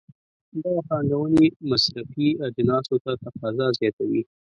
[0.63, 4.21] دغه پانګونې مصرفي اجناسو ته تقاضا زیاتوي.